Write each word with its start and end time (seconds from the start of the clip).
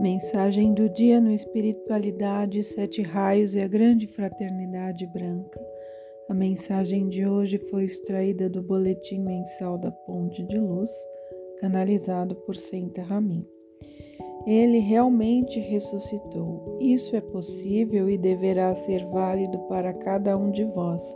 Mensagem 0.00 0.72
do 0.72 0.88
dia 0.88 1.20
no 1.20 1.30
Espiritualidade, 1.30 2.62
Sete 2.62 3.02
Raios 3.02 3.54
e 3.54 3.60
a 3.60 3.68
Grande 3.68 4.06
Fraternidade 4.06 5.06
Branca. 5.06 5.60
A 6.26 6.32
mensagem 6.32 7.06
de 7.06 7.26
hoje 7.26 7.58
foi 7.58 7.84
extraída 7.84 8.48
do 8.48 8.62
Boletim 8.62 9.18
Mensal 9.18 9.76
da 9.76 9.90
Ponte 9.90 10.42
de 10.42 10.56
Luz, 10.58 10.88
canalizado 11.58 12.34
por 12.34 12.56
Senta 12.56 13.02
Ramin. 13.02 13.44
Ele 14.46 14.78
realmente 14.78 15.60
ressuscitou. 15.60 16.78
Isso 16.80 17.14
é 17.14 17.20
possível 17.20 18.08
e 18.08 18.16
deverá 18.16 18.74
ser 18.74 19.04
válido 19.04 19.58
para 19.68 19.92
cada 19.92 20.34
um 20.34 20.50
de 20.50 20.64
vós, 20.64 21.14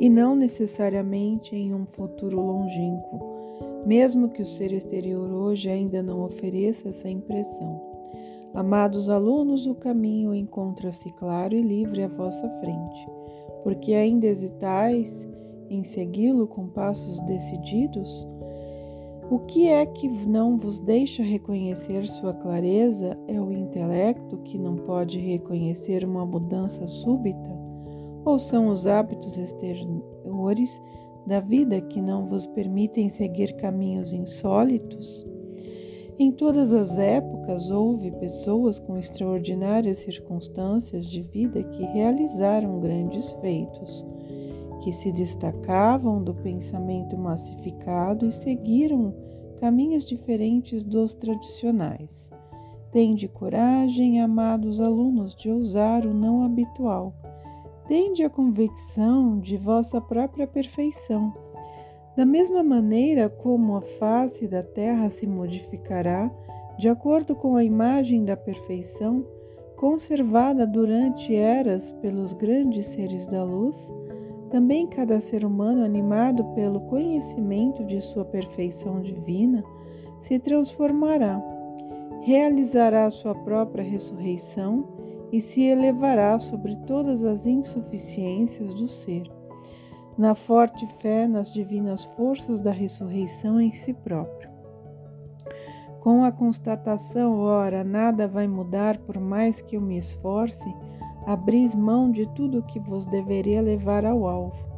e 0.00 0.08
não 0.08 0.34
necessariamente 0.34 1.54
em 1.54 1.74
um 1.74 1.84
futuro 1.84 2.40
longínquo, 2.40 3.84
mesmo 3.84 4.30
que 4.30 4.40
o 4.40 4.46
ser 4.46 4.72
exterior 4.72 5.30
hoje 5.30 5.68
ainda 5.68 6.02
não 6.02 6.24
ofereça 6.24 6.88
essa 6.88 7.10
impressão. 7.10 7.91
Amados 8.54 9.08
alunos, 9.08 9.66
o 9.66 9.74
caminho 9.74 10.34
encontra-se 10.34 11.10
claro 11.12 11.54
e 11.54 11.62
livre 11.62 12.02
à 12.02 12.08
vossa 12.08 12.46
frente, 12.60 13.08
porque 13.62 13.94
ainda 13.94 14.26
hesitais 14.26 15.26
em 15.70 15.82
segui-lo 15.82 16.46
com 16.46 16.66
passos 16.66 17.18
decididos? 17.20 18.28
O 19.30 19.38
que 19.38 19.68
é 19.68 19.86
que 19.86 20.06
não 20.06 20.58
vos 20.58 20.78
deixa 20.78 21.22
reconhecer 21.22 22.04
sua 22.04 22.34
clareza 22.34 23.18
é 23.26 23.40
o 23.40 23.50
intelecto 23.50 24.36
que 24.38 24.58
não 24.58 24.76
pode 24.76 25.18
reconhecer 25.18 26.04
uma 26.04 26.26
mudança 26.26 26.86
súbita? 26.86 27.58
Ou 28.22 28.38
são 28.38 28.68
os 28.68 28.86
hábitos 28.86 29.38
exteriores 29.38 30.78
da 31.26 31.40
vida 31.40 31.80
que 31.80 32.02
não 32.02 32.26
vos 32.26 32.46
permitem 32.48 33.08
seguir 33.08 33.56
caminhos 33.56 34.12
insólitos? 34.12 35.31
Em 36.18 36.30
todas 36.30 36.72
as 36.72 36.98
épocas 36.98 37.70
houve 37.70 38.10
pessoas 38.12 38.78
com 38.78 38.98
extraordinárias 38.98 39.98
circunstâncias 39.98 41.06
de 41.06 41.22
vida 41.22 41.62
que 41.62 41.84
realizaram 41.84 42.78
grandes 42.80 43.32
feitos, 43.40 44.06
que 44.82 44.92
se 44.92 45.10
destacavam 45.10 46.22
do 46.22 46.34
pensamento 46.34 47.16
massificado 47.16 48.26
e 48.26 48.32
seguiram 48.32 49.14
caminhos 49.58 50.04
diferentes 50.04 50.82
dos 50.82 51.14
tradicionais. 51.14 52.30
Tende 52.90 53.26
coragem, 53.26 54.20
amados 54.20 54.80
alunos, 54.80 55.34
de 55.34 55.50
ousar 55.50 56.04
o 56.04 56.12
não 56.12 56.42
habitual. 56.42 57.14
Tende 57.88 58.22
a 58.22 58.28
convicção 58.28 59.40
de 59.40 59.56
vossa 59.56 59.98
própria 59.98 60.46
perfeição 60.46 61.32
da 62.16 62.26
mesma 62.26 62.62
maneira 62.62 63.28
como 63.28 63.76
a 63.76 63.82
face 63.82 64.46
da 64.46 64.62
terra 64.62 65.08
se 65.10 65.26
modificará 65.26 66.30
de 66.78 66.88
acordo 66.88 67.34
com 67.34 67.56
a 67.56 67.64
imagem 67.64 68.24
da 68.24 68.36
perfeição 68.36 69.24
conservada 69.76 70.66
durante 70.66 71.34
eras 71.34 71.90
pelos 71.90 72.32
grandes 72.32 72.86
seres 72.86 73.26
da 73.26 73.42
luz, 73.42 73.92
também 74.50 74.86
cada 74.86 75.20
ser 75.20 75.44
humano 75.44 75.84
animado 75.84 76.44
pelo 76.54 76.80
conhecimento 76.82 77.84
de 77.84 78.00
sua 78.00 78.24
perfeição 78.24 79.00
divina 79.00 79.64
se 80.20 80.38
transformará, 80.38 81.42
realizará 82.20 83.10
sua 83.10 83.34
própria 83.34 83.82
ressurreição 83.82 84.86
e 85.32 85.40
se 85.40 85.62
elevará 85.62 86.38
sobre 86.38 86.76
todas 86.86 87.24
as 87.24 87.46
insuficiências 87.46 88.74
do 88.74 88.86
ser 88.86 89.24
na 90.16 90.34
forte 90.34 90.86
fé 90.86 91.26
nas 91.26 91.52
divinas 91.52 92.04
forças 92.04 92.60
da 92.60 92.70
ressurreição 92.70 93.60
em 93.60 93.70
si 93.70 93.92
próprio. 93.92 94.50
Com 96.00 96.24
a 96.24 96.32
constatação, 96.32 97.38
ora, 97.38 97.84
nada 97.84 98.26
vai 98.26 98.48
mudar 98.48 98.98
por 98.98 99.20
mais 99.20 99.60
que 99.62 99.76
eu 99.76 99.80
me 99.80 99.96
esforce, 99.96 100.74
abris 101.26 101.74
mão 101.74 102.10
de 102.10 102.26
tudo 102.34 102.58
o 102.58 102.62
que 102.62 102.80
vos 102.80 103.06
deveria 103.06 103.62
levar 103.62 104.04
ao 104.04 104.26
alvo. 104.26 104.72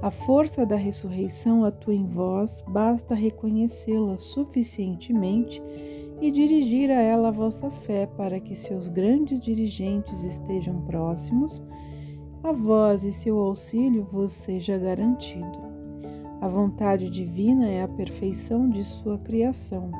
A 0.00 0.10
força 0.10 0.64
da 0.64 0.76
ressurreição 0.76 1.64
atua 1.64 1.94
em 1.94 2.06
vós, 2.06 2.64
basta 2.66 3.14
reconhecê-la 3.14 4.16
suficientemente 4.16 5.60
e 6.20 6.30
dirigir 6.30 6.90
a 6.90 7.02
ela 7.02 7.28
a 7.28 7.32
vossa 7.32 7.70
fé 7.70 8.06
para 8.06 8.38
que 8.40 8.54
seus 8.54 8.88
grandes 8.88 9.40
dirigentes 9.40 10.22
estejam 10.22 10.80
próximos 10.82 11.62
a 12.42 12.52
vós 12.52 13.04
e 13.04 13.12
seu 13.12 13.38
auxílio 13.38 14.02
vos 14.04 14.32
seja 14.32 14.78
garantido. 14.78 15.70
A 16.40 16.48
vontade 16.48 17.10
divina 17.10 17.68
é 17.68 17.82
a 17.82 17.88
perfeição 17.88 18.68
de 18.68 18.82
sua 18.82 19.18
criação. 19.18 19.90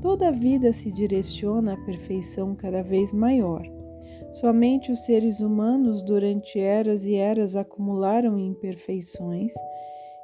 Toda 0.00 0.28
a 0.28 0.30
vida 0.30 0.72
se 0.72 0.90
direciona 0.92 1.74
à 1.74 1.76
perfeição 1.76 2.54
cada 2.54 2.82
vez 2.82 3.12
maior. 3.12 3.62
Somente 4.34 4.92
os 4.92 5.04
seres 5.04 5.40
humanos, 5.40 6.02
durante 6.02 6.58
eras 6.58 7.04
e 7.04 7.14
eras, 7.14 7.56
acumularam 7.56 8.38
imperfeições 8.38 9.52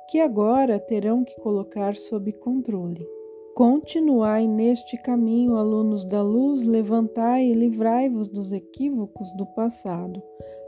que 0.08 0.20
agora 0.20 0.78
terão 0.78 1.24
que 1.24 1.40
colocar 1.40 1.96
sob 1.96 2.32
controle. 2.32 3.06
Continuai 3.54 4.46
neste 4.46 4.96
caminho, 4.96 5.56
alunos 5.56 6.04
da 6.04 6.22
luz, 6.22 6.62
levantai 6.62 7.44
e 7.46 7.52
livrai-vos 7.52 8.26
dos 8.26 8.52
equívocos 8.52 9.32
do 9.36 9.46
passado. 9.46 10.22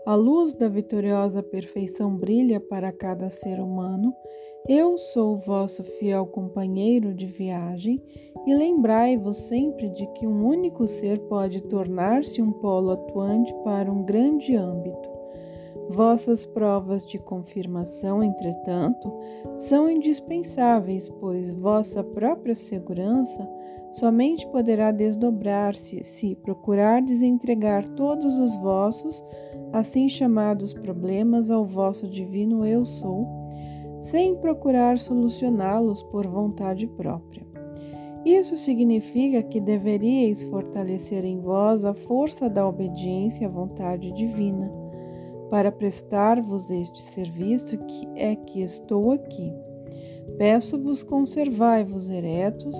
A 0.04 0.16
luz 0.16 0.52
da 0.52 0.68
vitoriosa 0.68 1.44
perfeição 1.44 2.16
brilha 2.16 2.58
para 2.58 2.90
cada 2.90 3.30
ser 3.30 3.60
humano. 3.60 4.12
Eu 4.68 4.98
sou 4.98 5.36
vosso 5.36 5.84
fiel 5.84 6.26
companheiro 6.26 7.14
de 7.14 7.24
viagem 7.24 8.02
e 8.44 8.52
lembrai-vos 8.52 9.36
sempre 9.36 9.90
de 9.90 10.04
que 10.14 10.26
um 10.26 10.44
único 10.44 10.88
ser 10.88 11.20
pode 11.28 11.62
tornar-se 11.62 12.42
um 12.42 12.50
polo 12.50 12.90
atuante 12.90 13.54
para 13.62 13.92
um 13.92 14.02
grande 14.02 14.56
âmbito. 14.56 15.11
Vossas 15.88 16.46
provas 16.46 17.04
de 17.06 17.18
confirmação, 17.18 18.22
entretanto, 18.22 19.12
são 19.58 19.90
indispensáveis, 19.90 21.08
pois 21.08 21.52
vossa 21.52 22.02
própria 22.02 22.54
segurança 22.54 23.48
somente 23.92 24.46
poderá 24.46 24.90
desdobrar-se 24.90 26.02
se 26.04 26.34
procurardes 26.36 27.20
entregar 27.20 27.86
todos 27.90 28.38
os 28.38 28.56
vossos, 28.56 29.22
assim 29.72 30.08
chamados 30.08 30.72
problemas, 30.72 31.50
ao 31.50 31.64
vosso 31.64 32.08
divino 32.08 32.64
Eu 32.66 32.86
Sou, 32.86 33.26
sem 34.00 34.34
procurar 34.36 34.98
solucioná-los 34.98 36.02
por 36.04 36.26
vontade 36.26 36.86
própria. 36.86 37.46
Isso 38.24 38.56
significa 38.56 39.42
que 39.42 39.60
deveríeis 39.60 40.42
fortalecer 40.44 41.24
em 41.24 41.38
vós 41.40 41.84
a 41.84 41.92
força 41.92 42.48
da 42.48 42.66
obediência 42.66 43.46
à 43.46 43.50
vontade 43.50 44.12
divina 44.12 44.81
para 45.52 45.70
prestar-vos 45.70 46.70
este 46.70 47.02
serviço 47.02 47.76
que 47.76 48.08
é 48.16 48.34
que 48.34 48.62
estou 48.62 49.12
aqui. 49.12 49.52
Peço-vos 50.38 51.02
conservai-vos 51.02 52.08
eretos, 52.08 52.74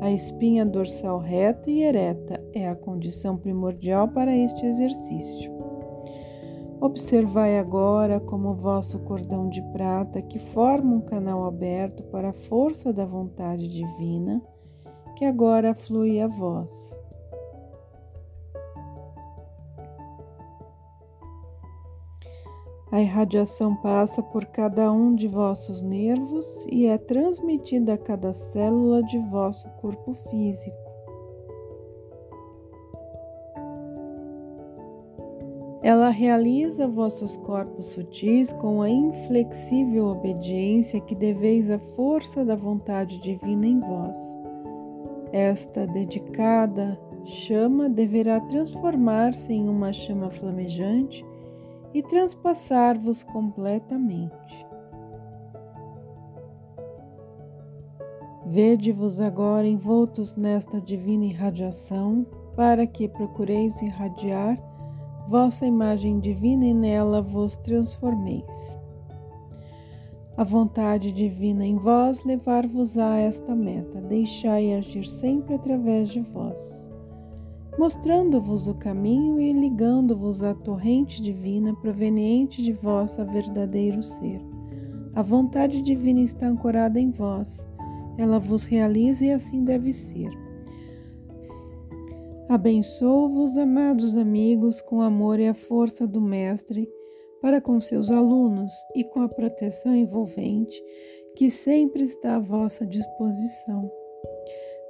a 0.00 0.08
espinha 0.08 0.64
dorsal 0.64 1.18
reta 1.18 1.68
e 1.68 1.82
ereta 1.82 2.40
é 2.52 2.68
a 2.68 2.76
condição 2.76 3.36
primordial 3.36 4.06
para 4.06 4.36
este 4.36 4.64
exercício. 4.64 5.50
Observai 6.80 7.58
agora 7.58 8.20
como 8.20 8.50
o 8.50 8.54
vosso 8.54 9.00
cordão 9.00 9.48
de 9.48 9.60
prata, 9.72 10.22
que 10.22 10.38
forma 10.38 10.94
um 10.94 11.00
canal 11.00 11.44
aberto 11.44 12.04
para 12.04 12.28
a 12.28 12.32
força 12.32 12.92
da 12.92 13.04
vontade 13.04 13.66
divina, 13.66 14.40
que 15.16 15.24
agora 15.24 15.74
flui 15.74 16.20
a 16.20 16.28
vós. 16.28 17.01
A 22.92 23.00
irradiação 23.00 23.74
passa 23.74 24.22
por 24.22 24.44
cada 24.44 24.92
um 24.92 25.14
de 25.14 25.26
vossos 25.26 25.80
nervos 25.80 26.46
e 26.70 26.84
é 26.84 26.98
transmitida 26.98 27.94
a 27.94 27.98
cada 27.98 28.34
célula 28.34 29.02
de 29.02 29.18
vosso 29.18 29.66
corpo 29.80 30.12
físico. 30.28 30.76
Ela 35.82 36.10
realiza 36.10 36.86
vossos 36.86 37.38
corpos 37.38 37.86
sutis 37.86 38.52
com 38.52 38.82
a 38.82 38.90
inflexível 38.90 40.08
obediência 40.08 41.00
que 41.00 41.14
deveis 41.14 41.70
à 41.70 41.78
força 41.78 42.44
da 42.44 42.54
vontade 42.54 43.18
divina 43.22 43.66
em 43.66 43.80
vós. 43.80 44.18
Esta 45.32 45.86
dedicada 45.86 47.00
chama 47.24 47.88
deverá 47.88 48.38
transformar-se 48.38 49.50
em 49.50 49.66
uma 49.66 49.94
chama 49.94 50.28
flamejante 50.28 51.24
e 51.94 52.02
transpassar-vos 52.02 53.22
completamente. 53.22 54.66
Vede-vos 58.46 59.20
agora 59.20 59.66
envoltos 59.66 60.34
nesta 60.34 60.80
divina 60.80 61.24
irradiação, 61.24 62.26
para 62.54 62.86
que 62.86 63.08
procureis 63.08 63.80
irradiar 63.80 64.58
vossa 65.26 65.64
imagem 65.64 66.20
divina 66.20 66.66
e 66.66 66.74
nela 66.74 67.22
vos 67.22 67.56
transformeis. 67.56 68.78
A 70.36 70.44
vontade 70.44 71.12
divina 71.12 71.64
em 71.64 71.76
vós 71.76 72.24
levar-vos 72.24 72.98
a 72.98 73.16
esta 73.18 73.54
meta, 73.54 74.00
deixai 74.00 74.74
agir 74.74 75.04
sempre 75.04 75.54
através 75.54 76.10
de 76.10 76.20
vós. 76.20 76.81
Mostrando-vos 77.78 78.68
o 78.68 78.74
caminho 78.74 79.40
e 79.40 79.52
ligando-vos 79.52 80.42
à 80.42 80.54
torrente 80.54 81.22
divina 81.22 81.74
proveniente 81.74 82.62
de 82.62 82.72
vosso 82.72 83.24
verdadeiro 83.24 84.02
ser. 84.02 84.40
A 85.14 85.22
vontade 85.22 85.82
divina 85.82 86.20
está 86.20 86.46
ancorada 86.46 87.00
em 87.00 87.10
vós, 87.10 87.66
ela 88.18 88.38
vos 88.38 88.64
realiza 88.64 89.24
e 89.24 89.32
assim 89.32 89.64
deve 89.64 89.92
ser. 89.92 90.30
Abençoo-vos, 92.48 93.56
amados 93.56 94.16
amigos, 94.16 94.82
com 94.82 94.98
o 94.98 95.02
amor 95.02 95.40
e 95.40 95.48
a 95.48 95.54
força 95.54 96.06
do 96.06 96.20
Mestre 96.20 96.88
para 97.40 97.60
com 97.60 97.80
seus 97.80 98.10
alunos 98.10 98.72
e 98.94 99.02
com 99.02 99.20
a 99.20 99.28
proteção 99.28 99.96
envolvente 99.96 100.82
que 101.34 101.50
sempre 101.50 102.02
está 102.02 102.36
à 102.36 102.38
vossa 102.38 102.86
disposição. 102.86 103.90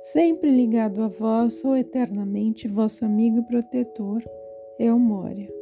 Sempre 0.02 0.50
ligado 0.50 1.00
a 1.04 1.06
vós, 1.06 1.60
sou 1.60 1.76
eternamente 1.76 2.66
vosso 2.66 3.04
amigo 3.04 3.38
e 3.38 3.46
protetor, 3.46 4.20
Elmória. 4.76 5.61